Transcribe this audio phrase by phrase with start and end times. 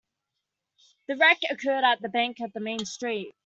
[1.07, 3.35] The wreck occurred by the bank on Main Street.